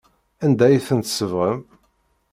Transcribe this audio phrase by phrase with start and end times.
[0.43, 1.59] Anda ay ten-tsebɣem?